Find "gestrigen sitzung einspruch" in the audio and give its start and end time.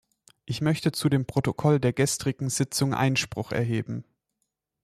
1.93-3.51